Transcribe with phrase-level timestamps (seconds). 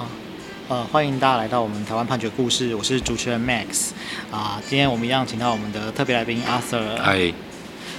[0.00, 0.06] 啊，
[0.68, 3.90] 呃，欢迎大家来到我们台湾判决故事，我是主持人 Max
[4.30, 4.58] 啊。
[4.66, 6.96] 今天我们一样请到我们的特别来宾 Arthur。
[6.96, 7.30] 嗨。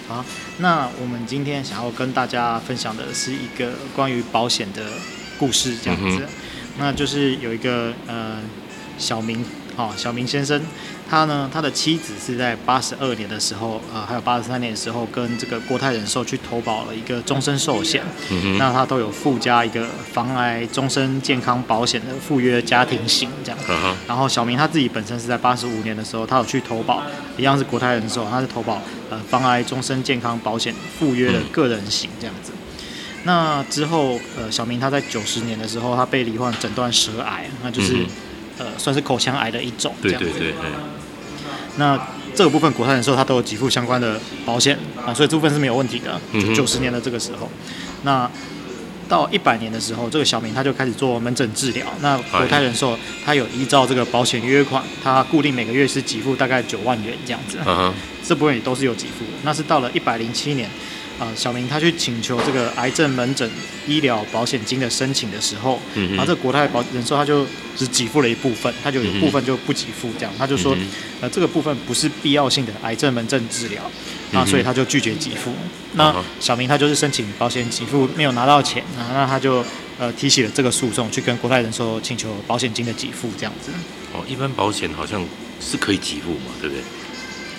[0.07, 0.25] 好，
[0.57, 4.83] 那我们今天想要跟大家分享的是一个关于保险的
[5.37, 6.23] 故事，这样子。
[6.23, 6.27] 嗯、
[6.79, 8.39] 那就是有一个呃
[8.97, 9.45] 小明，
[9.75, 10.61] 哦，小明先生。
[11.09, 18.01] 他呢，他的妻子是在八十二年的时候，呃，还有八十三年的时候，跟这个国泰人寿去投保了一个终身寿险。
[18.29, 23.59] 嗯、那他都有附加一个防癌终身健康保险的附约家庭型这样。
[23.67, 27.03] 嗯、然后小明他自己本身是在八十五年的时候，他有去投保，
[27.37, 32.53] 一样是国泰人寿，他是投保呃防癌终身健康保险附约的个人型这样子。
[32.53, 32.57] 嗯、
[33.25, 38.05] 那之后，呃，小明他在九十年的时候，他被罹患诊断舌癌，那就是、嗯、
[38.57, 39.93] 呃算是口腔癌的一种。
[40.01, 40.53] 对对对。
[41.77, 41.99] 那
[42.35, 46.19] 这个部分国泰人寿它都有给付相关的保险啊，所以这部分是没有问题的。
[46.53, 47.49] 九十年的这个时候，
[48.03, 48.29] 那
[49.07, 51.85] 到一百年的时候，这个小明他就开始做门诊治疗。
[52.01, 57.57] 那国泰人寿他有依照这个保险约款，他固定每个月是给付大概九万元这样子。
[57.65, 57.93] 嗯，
[58.25, 59.31] 这部分也都是有给付的。
[59.43, 60.69] 那是到了一百零七年。
[61.21, 63.47] 啊，小明他去请求这个癌症门诊
[63.85, 67.45] 医疗保险金的申请的时候，嗯、然后这个国泰保人寿他就
[67.77, 70.75] 只给付了一部分，他就有部分就不给付，这样他就说，
[71.21, 73.83] 呃，这个部分不是必要性的癌症门诊治疗，
[74.33, 75.53] 啊，所以他就拒绝给付。
[75.93, 79.63] 那小明他就是申请保险给付没有拿到钱，啊，那他就
[79.99, 83.71] 呃提起了这个诉讼，去跟国泰人寿请求保险金的给付这样子。
[84.11, 85.23] 哦，一般保险好像
[85.59, 86.83] 是可以给付嘛，对不对？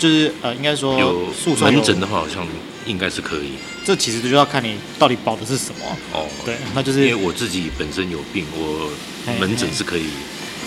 [0.03, 1.29] 就是呃，应该说有
[1.61, 2.45] 门诊的话，好像。
[2.85, 3.53] 应该是可以，
[3.85, 6.27] 这其实就要看你到底保的是什么哦。
[6.45, 8.91] 对，那就是因为我自己本身有病，我
[9.39, 10.07] 门诊是可以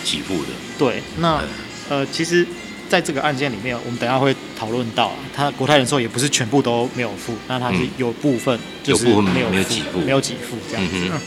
[0.05, 0.49] 给付的。
[0.77, 1.43] 对，那
[1.89, 2.47] 呃，其实
[2.87, 10.95] 在这个案件里面，我们等下会讨论到，他国泰人寿也不是全部都没有付，那他是有部分就是没有没有给付，没有给付这样子。
[11.11, 11.19] 嗯。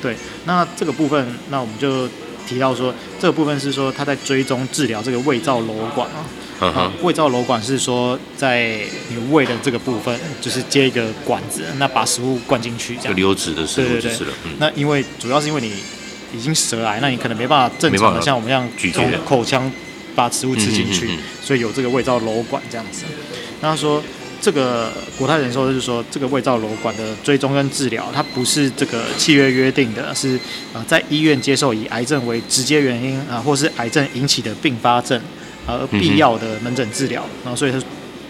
[0.00, 2.08] 对，那这个部分，那我们就
[2.46, 6.24] 提到说，这个部分是说他在追踪治疗这个胃造瘘管啊。
[6.60, 14.32] 啊，胃造瘘管是说在你胃的这个部分，就是接一个管子，那把食物灌进去，这样流质的食物就是了。
[14.58, 15.72] 那因为主要是因为你
[16.32, 19.70] 已经舌癌，那你可能没办法正常的像我们这样从口腔
[20.14, 21.10] 把食物吃进去，
[21.42, 23.02] 所以有这个胃造瘘管这样子。
[23.60, 24.02] 那他说
[24.44, 30.38] 这个国泰人寿就是说这个胃造瘘管的追踪跟治疗，它不是这个契约约定的，是
[30.74, 35.18] 呃在医院接受以癌症为直接原因啊，或是癌症引起的并发症。
[35.66, 37.78] 而必要的门诊治疗，然后所以他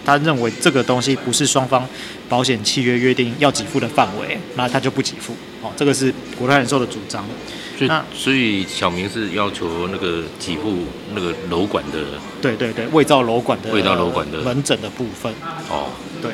[0.05, 1.87] 他认为这个东西不是双方
[2.29, 5.35] 保险契约约定要给付的范围，那他就不给付。
[5.61, 7.25] 哦，这个是国泰人寿的主张。
[7.77, 11.99] 所以那所以小明是要求那个给付那个楼管的。
[12.41, 13.71] 对对对，伪造楼管的。
[13.71, 15.33] 伪造楼管的门诊的部分。
[15.69, 15.89] 哦，
[16.21, 16.31] 对。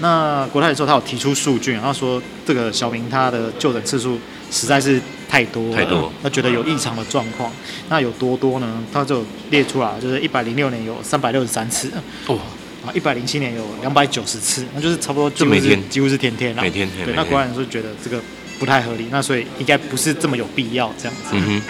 [0.00, 4.18] 那国泰人寿他有提出数据，然后说这个小明他的就诊次数
[4.50, 7.52] 实在是太多，太多，他觉得有异常的状况。
[7.88, 8.82] 那有多多呢？
[8.92, 11.92] 他就列出来，就是一百零六年有三百六十三次，
[12.26, 12.38] 哦，
[12.84, 17.06] 啊，一百零七年有两百九十次，那就是差不多就每天几乎是天天了，每天天。
[17.06, 18.20] 对，那国泰人寿觉得这个
[18.58, 21.30] 不太合理，那所以应该不是这么有必要这样子。
[21.32, 21.62] 嗯哼。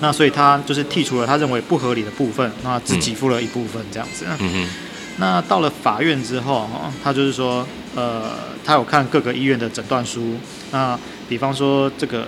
[0.00, 4.26] 那所以他就是剔除了他认为不合理的部分，那只给付了一部分这样子。
[4.40, 4.68] 嗯哼。
[5.18, 7.64] 那到了法院之后，哈，他就是说，
[7.94, 8.32] 呃，
[8.64, 10.34] 他有看各个医院的诊断书。
[10.72, 10.98] 那
[11.28, 12.26] 比方说这个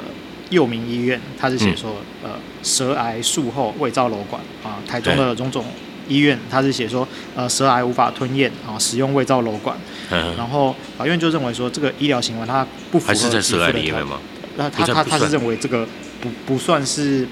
[0.51, 2.31] 佑民医院，他是写说，呃，
[2.63, 4.79] 舌癌术后胃造瘘管啊。
[4.87, 5.65] 台中的荣总
[6.09, 9.77] 医院，他是写说，呃，舌癌无法吞咽啊，使用胃造瘘管。
[10.11, 13.09] 然后法院就认为说，这个医疗行为它不符合。
[13.09, 14.19] 还是在舌癌里面吗？
[14.57, 15.87] 那他他他是认为这个
[16.21, 17.27] 不不算是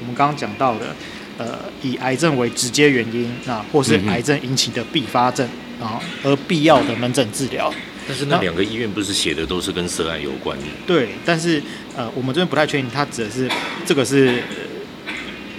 [0.00, 0.94] 我们刚刚讲到的。
[1.38, 5.48] 呃，以癌症为直接原因啊，或是癌症引起的并发症
[5.80, 7.72] 啊，而必要的门诊治疗。
[8.06, 10.64] 但是那两个医院不是写的都是跟舌癌有关的？
[10.86, 11.60] 对，但是
[11.96, 13.50] 呃，我们这边不太确定，他指的是
[13.86, 14.42] 这个是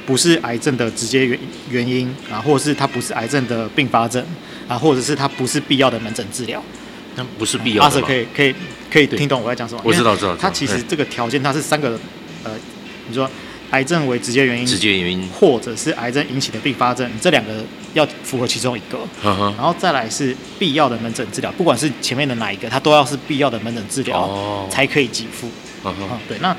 [0.05, 4.23] 不是癌症的直接原原因啊，或者是它不是癌症的并发症
[4.67, 6.63] 啊，或者是它不是必要的门诊治疗？
[7.15, 7.83] 那不是必要的。
[7.83, 8.55] 阿 Sir 可以可以
[8.91, 9.81] 可以听懂我在讲什么？
[9.83, 10.35] 我知道知道。
[10.35, 11.99] 它其实这个条件它是三个
[12.43, 12.51] 呃，
[13.07, 13.29] 你说。
[13.71, 17.51] 癌症为直接原因，直接原因，或者是癌症引起的并发症，这两个
[17.95, 25.49] 要符合其中一个，然后再来是必要的门诊治疗，不管是前面的哪一个，它都要是必要的门诊治疗，哦、才可以给付。
[26.29, 26.37] 对。
[26.39, 26.55] 那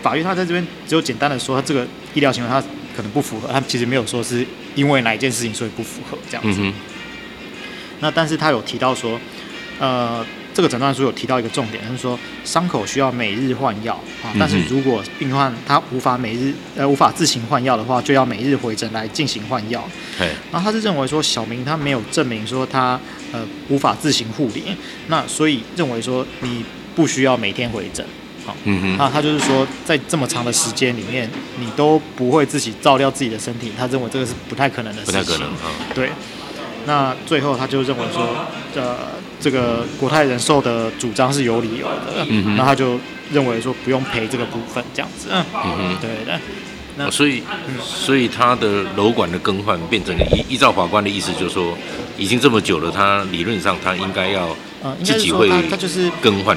[0.00, 2.60] 法院他在这边只有简单的说，他这个医疗行为他
[2.96, 6.60] 可能不符合，他其实没有说是因为哪一件事情所以不符合这样子。
[6.62, 6.72] 嗯、
[8.00, 9.20] 那但是他有提到说，
[9.78, 10.24] 呃。
[10.54, 13.94] 这个诊断书有提到一个重点，就是说伤口需要每日换药
[14.24, 19.88] 啊，但是如果病患他无法每日呃无法自行换药的话，就要每日回诊来进行换药。
[20.18, 22.98] 对，那他是认为说小明他没有证明说他
[23.30, 24.64] 呃无法自行护理，
[25.06, 26.64] 那所以认为说你
[26.96, 28.04] 不需要每天回诊
[28.48, 31.28] 好，嗯哼，那他就是说，在这么长的时间里面，
[31.60, 35.20] 你都不会自己照料自己的身体，他认为这个是不太可能的事情。
[35.20, 35.68] 不太可能啊。
[35.94, 36.08] 对。
[36.86, 38.26] 那最后他就认为说，
[38.74, 38.96] 呃，
[39.38, 42.24] 这个国泰人寿的主张是有理由的。
[42.26, 42.56] 嗯哼。
[42.56, 42.98] 那他就
[43.30, 45.28] 认为说不用赔这个部分，这样子。
[45.30, 45.96] 嗯哼。
[46.00, 46.40] 对的。
[46.96, 51.76] 那、哦、所以，嗯、所以他的楼管的更换变成依依照法官的意思，就是说，
[52.16, 54.56] 已经这么久了，他理论上他应该要
[55.04, 56.56] 自己会他就是更换。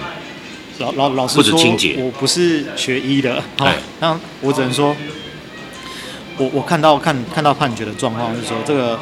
[0.80, 1.60] 老老老师说，
[1.98, 3.68] 我不是学医的，好，
[4.00, 4.96] 那我只能说，
[6.38, 9.00] 我我看到看看到判决的状况是说，这个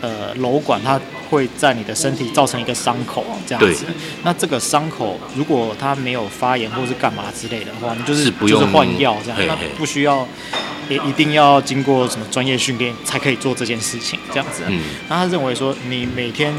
[0.00, 1.00] 呃瘘管它
[1.30, 3.84] 会在你的身体造成一个伤口这样子。
[4.24, 10.26] 那这个伤口如果它没有发炎或是干嘛之类的话，你就是就是换药这样，那不需要
[10.88, 14.64] 也一定要经过什么专业训练才可以做这件事情这样子。
[14.66, 16.52] 嗯，那他认为说你每天。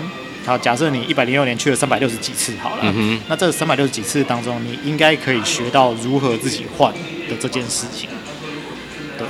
[0.45, 6.94] 好，假设你一百零六年去了三百六十几次好了，嗯、哼那这三百六十几次当中，你应该可以学到如何自己换
[7.30, 8.10] 的这件事情。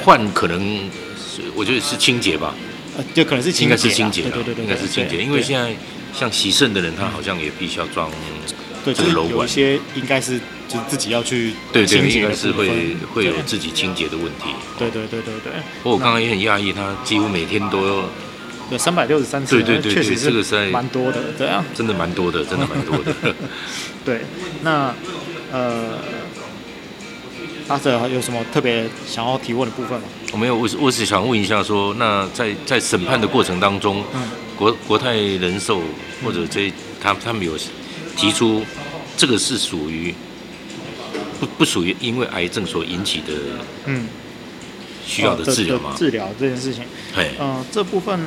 [0.04, 2.56] 换可能是我觉得是清洁吧，
[2.98, 5.76] 呃，就可能是清洁，应该是清洁，对对对对，应该是清洁，因为现在
[6.16, 8.10] 像洗肾的人，他好像也必须要装
[8.84, 14.50] 对，就是有一些应该是就是自己要去对对，应该是会会有自己清洁的问题。
[14.80, 15.54] 对对对对对。
[15.84, 18.04] 不过我刚刚也很讶异，他几乎每天都。
[18.74, 23.14] 有三百六十三次，对对对，对，确实是这个是蛮多的，对啊，真的蛮多的，真的蛮多的。
[24.04, 24.22] 对，
[24.64, 24.94] 那
[25.52, 26.00] 呃，
[27.68, 30.08] 阿 Sir 有什么特别想要提问的部分吗？
[30.32, 34.24] 我没有，我我只想问一下说，说那在在审判的过程当中，嗯、
[34.58, 35.80] 国国泰人寿
[36.26, 37.54] 或者这他他们有
[38.18, 38.64] 提出
[39.16, 40.14] 这个是属于
[41.40, 43.34] 不不属于因为癌症所引起的
[43.86, 44.08] 嗯
[45.06, 45.92] 需要的治疗吗？
[45.94, 46.84] 哦、治疗这件事情，
[47.16, 48.20] 嗯、呃，这部分。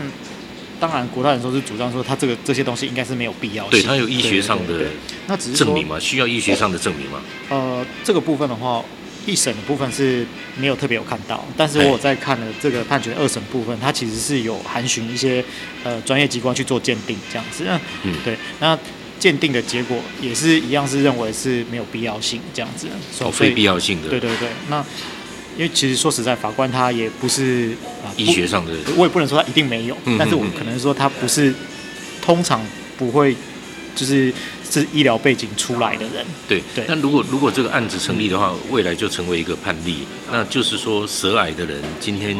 [0.78, 3.70] 当然，国泰人寿是主张说，他这个这些东西应该是没有必要性。
[3.70, 4.86] 对，他有医学上的
[5.26, 5.98] 那只是证明吗？
[5.98, 7.20] 需要医学上的证明吗？
[7.48, 8.84] 呃，这个部分的话，
[9.26, 10.26] 一审的部分是
[10.56, 15.44] 没有特别有看到，但是我在看了这个判决二审部分，它其实是有函询一些
[15.82, 17.64] 呃专业机关去做鉴定这样子。
[18.02, 18.78] 嗯，对，那
[19.18, 22.86] 鉴定的结果也是一样，是认为是没有必要性这样子。
[23.20, 24.08] 哦，非必要性的。
[24.08, 24.84] 对对对，那。
[25.56, 27.70] 因为其实说实在，法官他也不是
[28.04, 31.54] 啊，医学上的，我也不能说他一定没有，嗯、哼哼，但是我可能说他不是
[32.20, 32.64] 通常
[32.98, 33.34] 不会，
[33.94, 34.32] 就是
[34.70, 36.24] 是医疗背景出来的人。
[36.46, 36.84] 对对。
[36.86, 42.36] 那如果如果这个案子成立的话，未来就成为一个判例，那就是说舌癌的人今天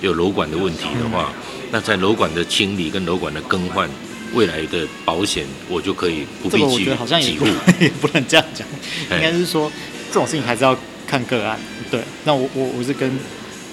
[0.00, 3.88] 有瘘管的问题的话，嗯、那在瘘管的清理跟瘘管的更换，
[4.32, 6.62] 未来的保险我就可以不必去。
[6.62, 7.44] 这个我觉得好像也不，
[7.78, 8.66] 也不能这样讲，
[9.10, 9.70] 应该是说
[10.08, 11.58] 这种事情还是要看个案。
[11.90, 13.18] 对，那我我我是跟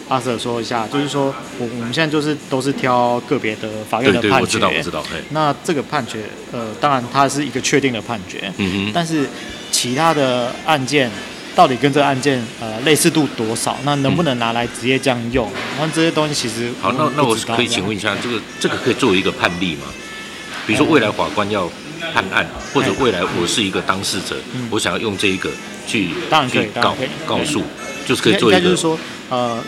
[0.10, 5.04] 阿 Sir 说一下，就是说我我们现在就是都是挑个别的法院的判决，我知道我知道。
[5.30, 8.92] 那这个判决，呃，当然它是一个确定的判决，嗯哼。
[8.94, 9.28] 但是
[9.72, 11.10] 其他的案件
[11.56, 13.78] 到底跟这个案件呃类似度多少？
[13.84, 15.50] 那能不能拿来直接这样用？
[15.80, 19.84] 那、嗯、这些东西其实好，那那我可以请问一下，这个这个可以作为一个判例吗？
[20.68, 21.70] 比如说未来法官要
[22.14, 25.50] 判案，或者未来我是一个当事者，嗯、我想要用这一个
[25.86, 26.96] 去当然可以去告
[27.26, 27.62] 告诉。
[28.04, 28.98] 就是可以做一个，就是说，
[29.30, 29.64] 呃，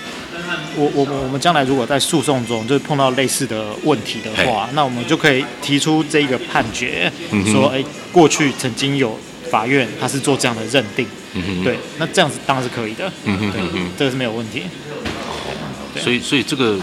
[0.76, 7.82] 我我我们将来如果在诉讼中就是碰到类似的问题的话，那我们就可以提出这一个判决，嗯、说，哎，
[8.12, 9.18] 过去曾经有
[9.52, 14.64] 法院他是做这样的认定，嗯、对，那这样子当然是可以的，嗯哼嗯哼，这个是没有问题。
[15.00, 16.80] 哦，所以所以这个，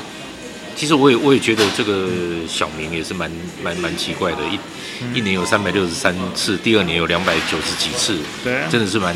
[0.81, 2.09] 其实我也我也觉得这个
[2.49, 3.31] 小明也是蛮
[3.63, 4.59] 蛮蛮奇怪的，一、
[5.03, 9.15] 嗯、一年有三百六十三次，第二年有两百九十几次，对，真的是蛮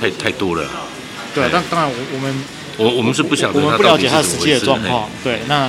[0.00, 0.70] 太太多了。
[1.34, 2.44] 对，但当然我我们
[2.76, 5.10] 我我们是不晓得，我们不了解他实际的状况。
[5.24, 5.68] 对，那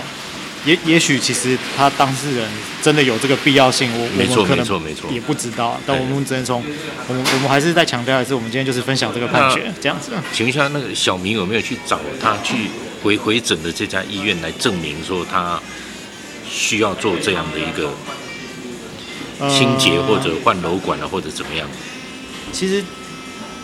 [0.64, 2.48] 也也许其实他当事人
[2.84, 5.82] 真的有这个必要性，我没错我们可能也不知道。
[5.88, 6.64] 但我们只能从
[7.08, 10.12] 我们我们还是再强调一次，我们今天就是分享这个判决这样子。
[10.32, 12.70] 请问一下，那个小明有没有去找他去
[13.03, 15.62] 回回诊的这家医院来证明说他
[16.50, 17.93] 需要做这样的一个
[19.50, 21.67] 清洁或者换瘘管啊，或者怎么样？
[22.51, 22.84] 其实。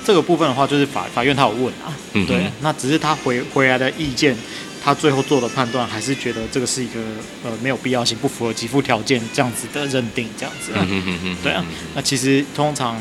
[0.05, 4.33] 这个部分的话，就是法法院他有问啊，嗯、对，那只是他回回来的意见，
[4.81, 7.01] 他最后做的判断还是觉得这个是一个
[7.43, 12.97] 呃没有必要性、不符合给付条件这样子的认定，这样子，嗯、哼哼哼对啊，那其实通常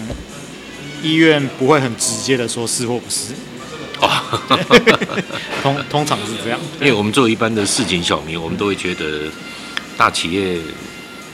[1.00, 3.32] 医院不会很直接的说是或不是，
[4.00, 5.22] 哦，
[5.62, 9.30] 通通常是这样，因为我们作为一般的市井小民，我们都会觉得
[9.96, 10.58] 大企业、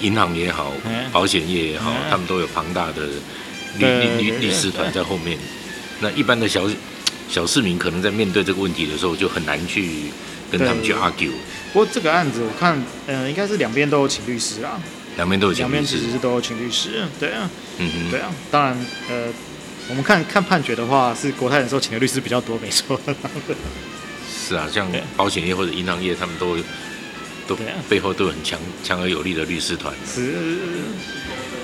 [0.00, 0.72] 银行也好，
[1.12, 3.02] 保险业也好，嗯、他们都有庞大的
[3.78, 5.38] 律律律律师团在后面。
[6.00, 6.68] 那一般的小
[7.28, 10.04] 小市民可能在面对这个问题的时候，就很难去
[10.50, 11.32] 跟他们去 argue。
[11.72, 14.80] 不过这个案子我看，呃，应该是两边都有请律师啊。
[15.16, 15.72] 两边都有请律师。
[15.74, 17.48] 两边其实是都有请律师，对啊。
[17.78, 18.10] 嗯哼。
[18.10, 19.32] 对啊，当然，呃，我
[19.92, 22.98] 我们看看判决的话，是国泰人寿请的律师比较多，没错。
[24.26, 26.56] 是啊，像保险业或者银行业，他们都
[27.46, 27.54] 都
[27.90, 29.94] 背后都有很强强而有力的律师团。
[30.06, 30.32] 是。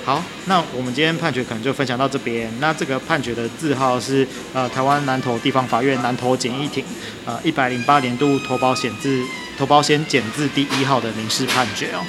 [0.05, 2.47] 好，那我们今天判决可能就分享到这边。
[2.59, 6.85] 那这个判决的字号是呃台湾南投地方法院南投简易庭
[7.25, 9.23] 呃一百零八年度投保险字
[9.57, 12.05] 投保险简字第一号的民事判决哦。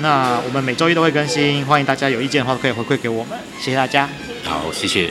[0.00, 4.06] 那我们每周一都会更新，欢迎大家有意见的话可以回馈给我们，谢谢大家。
[4.44, 5.10] 好，谢谢。